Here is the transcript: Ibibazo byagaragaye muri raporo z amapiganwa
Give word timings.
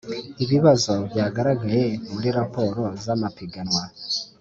Ibibazo 0.43 0.93
byagaragaye 1.09 1.85
muri 2.11 2.29
raporo 2.37 2.81
z 3.03 3.05
amapiganwa 3.15 3.83